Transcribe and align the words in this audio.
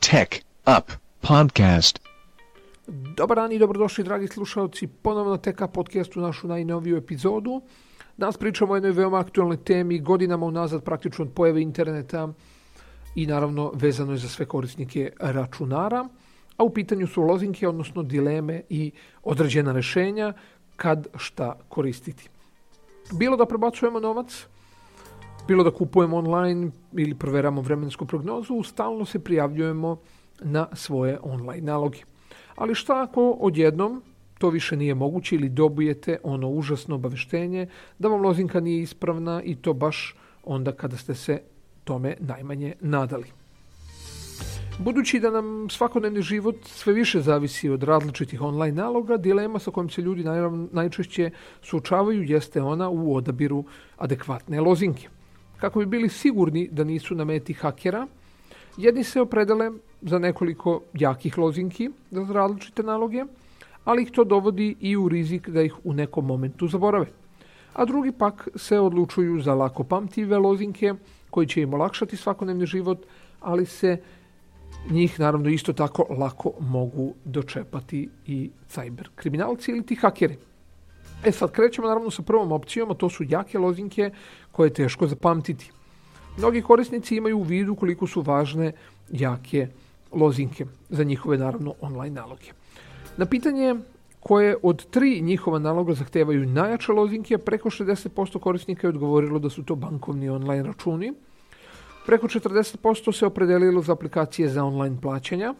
Tech 0.00 0.42
Up 0.78 0.92
Podcast. 1.20 2.00
Dobar 3.16 3.36
dan 3.36 3.52
i 3.52 3.58
dobrodošli 3.58 4.04
dragi 4.04 4.28
slušalci 4.28 4.86
ponovno 4.86 5.36
Tech 5.36 5.62
Up 5.62 5.72
podcastu 5.72 6.20
našu 6.20 6.48
najnoviju 6.48 6.96
epizodu. 6.96 7.62
Danas 8.16 8.36
pričamo 8.36 8.72
o 8.72 8.76
jednoj 8.76 8.92
veoma 8.92 9.18
aktualnoj 9.18 9.56
temi, 9.56 9.98
godinama 9.98 10.46
unazad 10.46 10.84
praktično 10.84 11.24
od 11.24 11.32
pojave 11.32 11.62
interneta 11.62 12.28
i 13.14 13.26
naravno 13.26 13.72
vezano 13.74 14.12
je 14.12 14.18
za 14.18 14.28
sve 14.28 14.46
korisnike 14.46 15.12
računara, 15.20 16.08
a 16.56 16.64
u 16.64 16.70
pitanju 16.70 17.06
su 17.06 17.22
lozinke, 17.22 17.68
odnosno 17.68 18.02
dileme 18.02 18.62
i 18.68 18.92
određena 19.22 19.72
rešenja 19.72 20.32
kad 20.76 21.06
šta 21.16 21.58
koristiti. 21.68 22.28
Bilo 23.12 23.36
da 23.36 23.46
prebacujemo 23.46 24.00
novac, 24.00 24.46
bilo 25.48 25.64
da 25.64 25.70
kupujemo 25.70 26.16
online 26.16 26.70
ili 26.92 27.14
proveramo 27.14 27.60
vremensku 27.60 28.06
prognozu, 28.06 28.62
stalno 28.62 29.04
se 29.04 29.18
prijavljujemo 29.18 29.96
na 30.42 30.68
svoje 30.72 31.18
online 31.22 31.66
naloge. 31.66 31.98
Ali 32.56 32.74
šta 32.74 33.02
ako 33.02 33.30
odjednom 33.30 34.02
to 34.38 34.48
više 34.50 34.76
nije 34.76 34.94
moguće 34.94 35.34
ili 35.34 35.48
dobijete 35.48 36.18
ono 36.22 36.48
užasno 36.48 36.94
obaveštenje 36.94 37.66
da 37.98 38.08
vam 38.08 38.20
lozinka 38.20 38.60
nije 38.60 38.82
ispravna 38.82 39.42
i 39.42 39.56
to 39.56 39.72
baš 39.72 40.16
onda 40.44 40.72
kada 40.72 40.96
ste 40.96 41.14
se 41.14 41.42
tome 41.84 42.16
najmanje 42.20 42.74
nadali. 42.80 43.26
Budući 44.78 45.20
da 45.20 45.30
nam 45.30 45.68
svakodnevni 45.70 46.22
život 46.22 46.56
sve 46.64 46.92
više 46.92 47.20
zavisi 47.20 47.68
od 47.68 47.82
različitih 47.82 48.42
online 48.42 48.82
naloga, 48.82 49.16
dilema 49.16 49.58
sa 49.58 49.70
kojom 49.70 49.90
se 49.90 50.02
ljudi 50.02 50.24
najčešće 50.72 51.30
suočavaju 51.62 52.22
jeste 52.22 52.62
ona 52.62 52.88
u 52.88 53.16
odabiru 53.16 53.64
adekvatne 53.96 54.60
lozinke. 54.60 55.08
Kako 55.60 55.78
bi 55.78 55.86
bili 55.86 56.08
sigurni 56.08 56.68
da 56.72 56.84
nisu 56.84 57.14
na 57.14 57.24
meti 57.24 57.52
hakera, 57.52 58.06
jedni 58.76 59.04
se 59.04 59.20
opredele 59.20 59.70
za 60.02 60.18
nekoliko 60.18 60.80
jakih 60.94 61.38
lozinki 61.38 61.90
za 62.10 62.26
različite 62.32 62.82
naloge, 62.82 63.24
ali 63.84 64.02
ih 64.02 64.10
to 64.10 64.24
dovodi 64.24 64.76
i 64.80 64.96
u 64.96 65.08
rizik 65.08 65.48
da 65.48 65.62
ih 65.62 65.74
u 65.84 65.92
nekom 65.92 66.26
momentu 66.26 66.68
zaborave. 66.68 67.06
A 67.74 67.84
drugi 67.84 68.12
pak 68.12 68.48
se 68.56 68.78
odlučuju 68.78 69.40
za 69.40 69.54
lako 69.54 69.84
pamtive 69.84 70.38
lozinke 70.38 70.94
koji 71.30 71.46
će 71.46 71.62
im 71.62 71.74
olakšati 71.74 72.16
svakodnevni 72.16 72.66
život, 72.66 73.06
ali 73.40 73.66
se 73.66 74.00
njih 74.90 75.20
naravno 75.20 75.50
isto 75.50 75.72
tako 75.72 76.06
lako 76.18 76.52
mogu 76.60 77.14
dočepati 77.24 78.08
i 78.26 78.50
cyber 78.70 79.08
kriminalci 79.14 79.70
ili 79.70 79.82
ti 79.82 79.94
hakeri. 79.94 80.36
E 81.24 81.32
sad 81.32 81.52
krećemo 81.52 81.88
naravno 81.88 82.10
sa 82.10 82.22
prvom 82.22 82.52
opcijom, 82.52 82.90
a 82.90 82.94
to 82.94 83.08
su 83.10 83.24
jake 83.28 83.58
lozinke 83.58 84.10
koje 84.52 84.66
je 84.66 84.74
teško 84.74 85.06
zapamtiti. 85.06 85.70
Mnogi 86.38 86.62
korisnici 86.62 87.16
imaju 87.16 87.38
u 87.38 87.42
vidu 87.42 87.74
koliko 87.74 88.06
su 88.06 88.22
važne 88.22 88.72
jake 89.12 89.68
lozinke 90.12 90.66
za 90.88 91.04
njihove 91.04 91.38
naravno 91.38 91.74
online 91.80 92.20
naloge. 92.20 92.52
Na 93.16 93.26
pitanje 93.26 93.74
koje 94.20 94.56
od 94.62 94.86
tri 94.90 95.20
njihova 95.20 95.58
naloga 95.58 95.94
zahtevaju 95.94 96.46
najjače 96.46 96.92
lozinke, 96.92 97.38
preko 97.38 97.70
60% 97.70 98.38
korisnika 98.38 98.86
je 98.86 98.88
odgovorilo 98.88 99.38
da 99.38 99.50
su 99.50 99.62
to 99.62 99.74
bankovni 99.74 100.28
online 100.28 100.62
računi, 100.62 101.12
preko 102.06 102.28
40% 102.28 103.12
se 103.18 103.26
opredelilo 103.26 103.82
za 103.82 103.92
aplikacije 103.92 104.48
za 104.48 104.64
online 104.64 104.96
plaćanja, 105.02 105.54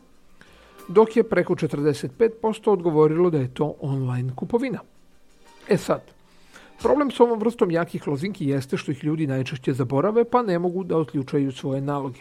dok 0.89 1.17
je 1.17 1.23
preko 1.23 1.55
45% 1.55 2.71
odgovorilo 2.71 3.31
da 3.31 3.39
je 3.39 3.55
to 3.55 3.75
online 3.81 4.33
kupovina. 4.37 4.81
E 5.71 5.77
sad, 5.77 6.01
problem 6.83 7.11
s 7.11 7.21
ovom 7.21 7.39
vrstom 7.39 7.71
jakih 7.71 8.09
lozinki 8.09 8.47
jeste 8.47 8.77
što 8.77 8.93
ih 8.93 9.05
ljudi 9.05 9.27
najčešće 9.27 9.73
zaborave 9.73 10.25
pa 10.25 10.43
ne 10.43 10.59
mogu 10.59 10.85
da 10.85 10.97
otključaju 10.97 11.53
svoje 11.53 11.81
naloge. 11.81 12.21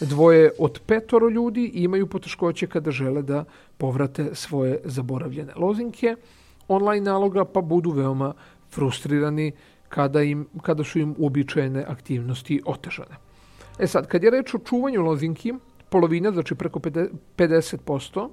Dvoje 0.00 0.50
od 0.58 0.80
petoro 0.86 1.28
ljudi 1.28 1.70
imaju 1.74 2.06
poteškoće 2.06 2.66
kada 2.66 2.90
žele 2.90 3.22
da 3.22 3.44
povrate 3.78 4.34
svoje 4.34 4.80
zaboravljene 4.84 5.52
lozinke 5.56 6.16
online 6.68 7.10
naloga 7.10 7.44
pa 7.44 7.60
budu 7.60 7.90
veoma 7.90 8.32
frustrirani 8.70 9.52
kada, 9.88 10.22
im, 10.22 10.46
kada 10.62 10.84
su 10.84 10.98
im 10.98 11.14
uobičajene 11.18 11.84
aktivnosti 11.88 12.62
otežane. 12.66 13.16
E 13.78 13.86
sad, 13.86 14.06
kad 14.06 14.24
je 14.24 14.30
reč 14.30 14.54
o 14.54 14.58
čuvanju 14.58 15.02
lozinki, 15.02 15.54
polovina, 15.88 16.32
znači 16.32 16.54
preko 16.54 16.78
50%, 16.78 18.28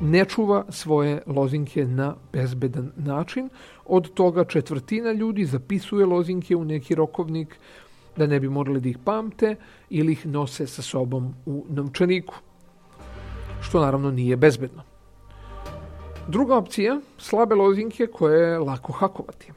ne 0.00 0.24
čuva 0.24 0.64
svoje 0.68 1.22
lozinke 1.26 1.84
na 1.84 2.14
bezbedan 2.32 2.92
način. 2.96 3.48
Od 3.86 4.14
toga 4.14 4.44
četvrtina 4.44 5.12
ljudi 5.12 5.44
zapisuje 5.44 6.06
lozinke 6.06 6.56
u 6.56 6.64
neki 6.64 6.94
rokovnik 6.94 7.58
da 8.16 8.26
ne 8.26 8.40
bi 8.40 8.48
morali 8.48 8.80
da 8.80 8.88
ih 8.88 8.98
pamte 9.04 9.56
ili 9.90 10.12
ih 10.12 10.26
nose 10.26 10.66
sa 10.66 10.82
sobom 10.82 11.34
u 11.46 11.64
novčaniku, 11.68 12.34
što 13.60 13.80
naravno 13.80 14.10
nije 14.10 14.36
bezbedno. 14.36 14.82
Druga 16.28 16.56
opcija, 16.56 17.00
slabe 17.18 17.54
lozinke 17.54 18.06
koje 18.06 18.50
je 18.50 18.58
lako 18.58 18.92
hakovati. 18.92 19.52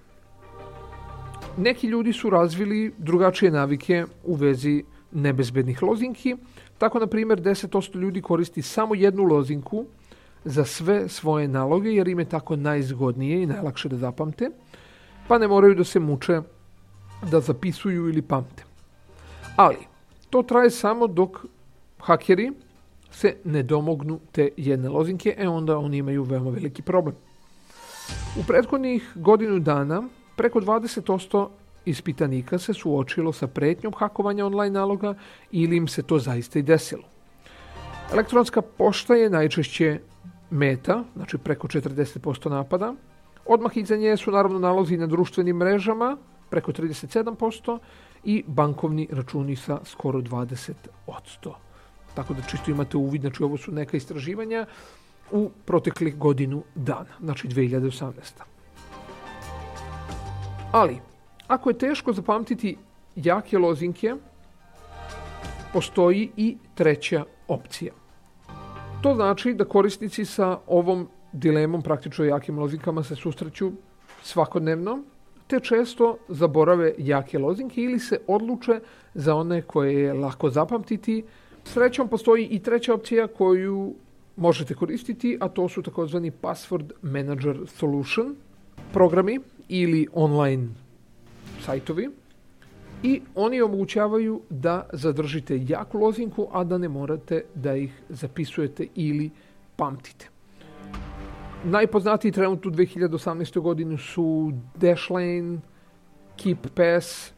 Neki 1.58 1.88
ljudi 1.88 2.14
su 2.14 2.30
razvili 2.30 2.94
drugačije 2.98 3.52
navike 3.52 4.06
u 4.24 4.36
vezi 4.36 4.84
nebezbednih 5.12 5.84
lozinki, 5.84 6.36
tako 6.78 7.00
na 7.00 7.08
primjer 7.08 7.42
10% 7.42 7.96
ljudi 7.96 8.22
koristi 8.22 8.62
samo 8.62 8.96
jednu 8.96 9.24
lozinku 9.24 9.86
za 10.48 10.66
sve 10.66 11.10
svoje 11.10 11.48
naloge 11.48 11.90
jer 11.90 12.08
im 12.08 12.20
je 12.20 12.26
tako 12.26 12.56
najzgodnije 12.56 13.44
i 13.44 13.46
najlakše 13.46 13.90
da 13.90 13.98
zapamte, 13.98 14.50
pa 15.28 15.38
ne 15.38 15.48
moraju 15.48 15.76
da 15.76 15.84
se 15.84 16.00
muče 16.00 16.42
da 17.32 17.40
zapisuju 17.40 18.10
ili 18.10 18.22
pamte. 18.22 18.64
Ali, 19.56 19.78
to 20.30 20.44
traje 20.44 20.70
samo 20.70 21.08
dok 21.08 21.38
hakeri 22.00 22.52
se 23.12 23.36
ne 23.44 23.64
domognu 23.64 24.20
te 24.32 24.50
jedne 24.58 24.90
lozinke, 24.90 25.36
e 25.38 25.48
onda 25.48 25.78
oni 25.78 25.98
imaju 25.98 26.24
veoma 26.24 26.50
veliki 26.50 26.82
problem. 26.82 27.16
U 28.40 28.44
prethodnih 28.48 29.12
godinu 29.16 29.60
dana 29.60 30.04
preko 30.36 30.60
20% 30.60 31.48
ispitanika 31.86 32.60
se 32.60 32.74
suočilo 32.74 33.34
sa 33.34 33.48
pretnjom 33.48 33.94
hakovanja 33.98 34.46
online 34.46 34.80
naloga 34.80 35.14
ili 35.52 35.78
im 35.78 35.88
se 35.88 36.04
to 36.04 36.20
zaista 36.20 36.60
i 36.60 36.62
desilo. 36.62 37.04
Elektronska 38.14 38.62
pošta 38.62 39.16
je 39.16 39.30
najčešće 39.30 40.00
meta, 40.50 41.04
znači 41.16 41.38
preko 41.38 41.68
40% 41.68 42.50
napada. 42.50 42.94
Odmah 43.46 43.78
iza 43.78 43.96
nje 43.96 44.18
su 44.18 44.32
naravno 44.32 44.60
nalozi 44.60 44.98
na 44.98 45.08
društvenim 45.08 45.56
mrežama, 45.56 46.18
preko 46.50 46.72
37%, 46.72 47.80
i 48.24 48.44
bankovni 48.48 49.08
računi 49.12 49.56
sa 49.56 49.80
skoro 49.86 50.20
20%. 50.22 50.74
Tako 52.14 52.34
da 52.34 52.42
čisto 52.42 52.72
imate 52.72 52.98
uvid, 52.98 53.22
znači 53.22 53.44
ovo 53.44 53.58
su 53.58 53.72
neka 53.72 53.98
istraživanja 53.98 54.66
u 55.32 55.50
proteklih 55.66 56.18
godinu 56.18 56.64
dana, 56.76 57.20
znači 57.20 57.48
2018. 57.48 58.12
Ali, 60.72 61.00
ako 61.48 61.70
je 61.70 61.78
teško 61.78 62.14
zapamtiti 62.14 62.78
jake 63.16 63.58
lozinke, 63.58 64.16
postoji 65.74 66.32
i 66.38 66.58
treća 66.76 67.24
opcija. 67.48 67.94
To 69.08 69.16
znači 69.16 69.54
da 69.54 69.66
korisnici 69.66 70.26
sa 70.26 70.58
ovom 70.68 71.08
dilemom 71.32 71.82
praktično 71.82 72.26
jakim 72.26 72.60
lozinkama 72.60 73.04
se 73.04 73.16
susreću 73.16 73.72
svakodnevno, 74.24 75.00
te 75.48 75.60
često 75.60 76.18
zaborave 76.28 76.94
jake 76.98 77.40
lozinke 77.40 77.82
ili 77.82 78.00
se 78.00 78.20
odluče 78.28 78.80
za 79.14 79.36
one 79.36 79.62
koje 79.62 79.94
je 79.94 80.14
lako 80.14 80.50
zapamtiti. 80.50 81.24
Srećom 81.64 82.08
postoji 82.08 82.48
i 82.52 82.60
treća 82.60 82.94
opcija 82.94 83.28
koju 83.28 83.96
možete 84.36 84.74
koristiti, 84.74 85.38
a 85.40 85.48
to 85.48 85.70
su 85.70 85.82
takozvani 85.82 86.32
Password 86.42 86.92
Manager 87.02 87.58
Solution 87.68 88.36
programi 88.94 89.40
ili 89.70 90.08
online 90.14 90.68
sajtovi 91.66 92.10
i 93.04 93.22
oni 93.36 93.62
omogućavaju 93.62 94.42
da 94.50 94.90
zadržite 94.94 95.60
jaku 95.68 95.98
lozinku, 95.98 96.48
a 96.52 96.64
da 96.64 96.78
ne 96.78 96.90
morate 96.90 97.44
da 97.56 97.76
ih 97.76 98.02
zapisujete 98.10 98.88
ili 98.96 99.30
pamtite. 99.76 100.30
Najpoznatiji 101.64 102.32
trenutno 102.32 102.72
u 102.72 102.74
2018. 102.74 103.60
godini 103.60 103.98
su 103.98 104.52
Dashlane, 104.76 105.60
Keep 106.44 106.68
Pass, 106.76 107.32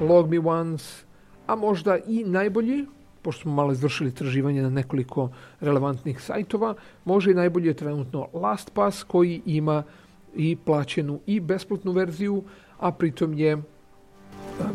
Log 0.00 0.30
Me 0.30 0.38
Once, 0.38 1.04
a 1.46 1.56
možda 1.56 1.98
i 2.06 2.24
najbolji, 2.24 2.86
pošto 3.22 3.42
smo 3.42 3.52
malo 3.52 3.72
izvršili 3.72 4.14
traživanje 4.14 4.62
na 4.62 4.70
nekoliko 4.70 5.30
relevantnih 5.60 6.20
sajtova, 6.20 6.74
može 7.04 7.30
i 7.30 7.34
najbolji 7.34 7.66
je 7.66 7.74
trenutno 7.74 8.28
LastPass 8.32 9.02
koji 9.02 9.42
ima 9.46 9.82
i 10.36 10.56
plaćenu 10.56 11.20
i 11.26 11.40
besplatnu 11.40 11.92
verziju, 11.92 12.42
a 12.78 12.92
pritom 12.92 13.34
je 13.34 13.62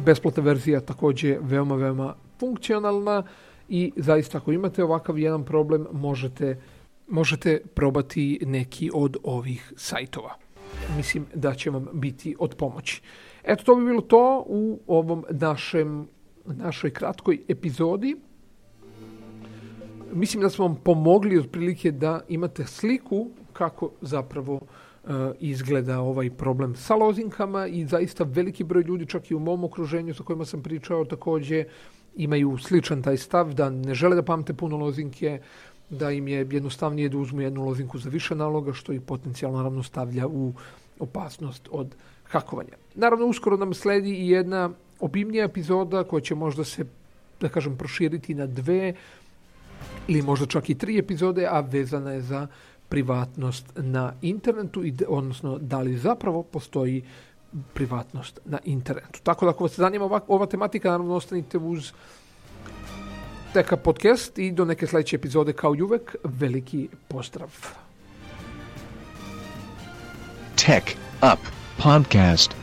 besplatna 0.06 0.44
verzija 0.44 0.81
takođe 0.81 1.38
veoma, 1.42 1.76
veoma 1.76 2.16
funkcionalna 2.40 3.24
i 3.70 3.92
zaista 3.96 4.38
ako 4.38 4.52
imate 4.52 4.84
ovakav 4.84 5.20
jedan 5.20 5.46
problem 5.46 5.88
možete, 5.92 6.62
možete 7.08 7.62
probati 7.74 8.40
neki 8.46 8.92
od 8.94 9.18
ovih 9.24 9.74
sajtova. 9.78 10.36
Mislim 10.98 11.26
da 11.34 11.54
će 11.54 11.70
vam 11.70 11.88
biti 11.94 12.36
od 12.40 12.56
pomoći. 12.56 13.02
Eto, 13.44 13.64
to 13.64 13.76
bi 13.76 13.86
bilo 13.86 14.02
to 14.02 14.44
u 14.48 14.80
ovom 14.88 15.26
našem, 15.30 16.08
našoj 16.46 16.92
kratkoj 16.92 17.40
epizodi. 17.48 18.16
mislim 20.14 20.42
da 20.42 20.50
smo 20.50 20.68
vam 20.68 20.76
pomogli 20.84 21.40
otprilike 21.40 21.92
da 21.92 22.22
imate 22.28 22.66
sliku 22.66 23.28
kako 23.54 23.92
zapravo 24.02 24.60
e, 24.62 24.89
izgleda 25.40 26.00
ovaj 26.00 26.30
problem 26.30 26.75
sa 26.75 26.96
lozinkama 26.96 27.68
i 27.68 27.86
zaista 27.86 28.24
veliki 28.24 28.63
broj 28.63 28.84
ljudi, 28.84 29.06
čak 29.06 29.31
i 29.31 29.36
u 29.36 29.40
mom 29.40 29.63
okruženju 29.63 30.13
sa 30.13 30.24
kojima 30.24 30.46
sam 30.46 30.63
pričao 30.63 31.06
takođe, 31.06 31.63
imaju 32.16 32.57
sličan 32.57 33.01
taj 33.01 33.18
stav 33.18 33.54
da 33.54 33.69
ne 33.69 33.94
žele 33.94 34.16
da 34.16 34.24
pamte 34.24 34.54
puno 34.54 34.78
lozinke, 34.78 35.40
da 35.90 36.12
im 36.12 36.28
je 36.28 36.48
jednostavnije 36.51 37.10
da 37.10 37.18
uzmu 37.18 37.42
jednu 37.42 37.66
lozinku 37.66 37.98
za 37.98 38.10
više 38.10 38.36
naloga, 38.36 38.74
što 38.74 38.94
ih 38.94 39.01
potencijalno 39.01 39.57
naravno 39.57 39.84
stavlja 39.84 40.28
u 40.28 40.54
opasnost 41.00 41.69
od 41.72 41.95
hakovanja. 42.24 42.78
Naravno, 42.95 43.25
uskoro 43.25 43.57
nam 43.57 43.74
sledi 43.74 44.13
i 44.13 44.30
jedna 44.30 44.69
obimnija 45.00 45.45
epizoda 45.45 46.04
koja 46.04 46.22
će 46.22 46.36
možda 46.36 46.63
se, 46.63 46.86
da 47.42 47.50
kažem, 47.50 47.78
proširiti 47.78 48.36
na 48.36 48.45
dve 48.45 48.94
ili 50.07 50.22
možda 50.22 50.45
čak 50.45 50.69
i 50.69 50.75
tri 50.75 50.98
epizode, 50.98 51.48
a 51.48 51.60
vezana 51.60 52.12
je 52.12 52.22
za 52.22 52.48
privatnost 52.90 53.66
na 53.76 54.14
internetu, 54.22 54.86
i, 54.86 54.94
odnosno 55.08 55.58
da 55.58 55.80
li 55.80 55.98
zapravo 55.98 56.44
postoji 56.44 57.04
privatnost 57.74 58.40
na 58.46 58.60
internetu. 58.66 59.20
Tako 59.24 59.46
da 59.46 59.52
ako 59.52 59.64
vas 59.64 59.76
zanima 59.76 60.06
ova, 60.06 60.20
ova 60.28 60.46
tematika, 60.46 60.90
naravno 60.90 61.16
ostanite 61.16 61.58
uz 61.58 61.92
Teka 63.54 63.78
podcast 63.78 64.38
i 64.38 64.52
do 64.52 64.66
neke 64.66 64.88
sledeće 64.88 65.16
epizode 65.16 65.54
kao 65.54 65.76
i 65.76 65.82
uvek, 65.82 66.16
veliki 66.24 66.90
pozdrav. 67.08 67.50
Tech 70.56 70.98
Up 71.34 71.40
Podcast. 71.84 72.59